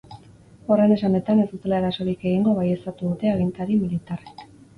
[0.75, 4.45] Horren esanetan, ez dutela erasorik egingo baieztatu dute agintari militarrek.